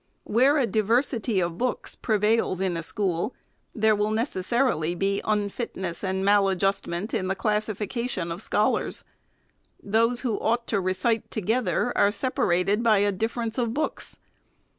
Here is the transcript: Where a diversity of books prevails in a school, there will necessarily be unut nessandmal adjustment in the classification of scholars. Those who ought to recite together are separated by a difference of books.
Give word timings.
Where 0.23 0.57
a 0.57 0.65
diversity 0.65 1.39
of 1.41 1.59
books 1.59 1.93
prevails 1.93 2.59
in 2.59 2.75
a 2.75 2.81
school, 2.81 3.35
there 3.75 3.95
will 3.95 4.09
necessarily 4.09 4.95
be 4.95 5.21
unut 5.23 5.73
nessandmal 5.75 6.51
adjustment 6.51 7.13
in 7.13 7.27
the 7.27 7.35
classification 7.35 8.31
of 8.31 8.41
scholars. 8.41 9.03
Those 9.83 10.21
who 10.21 10.39
ought 10.39 10.65
to 10.69 10.81
recite 10.81 11.29
together 11.29 11.95
are 11.95 12.09
separated 12.09 12.81
by 12.81 12.97
a 12.97 13.11
difference 13.11 13.59
of 13.59 13.75
books. 13.75 14.17